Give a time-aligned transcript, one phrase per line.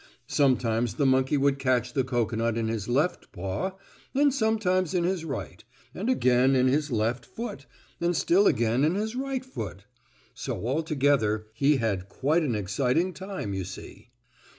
[0.25, 3.73] Sometimes the monkey would catch the cocoanut in his left paw
[4.15, 7.67] and sometimes in his right, and again in his left foot,
[7.99, 9.85] and still again in his right foot.
[10.33, 14.09] So altogether he had quite an exciting time, you see.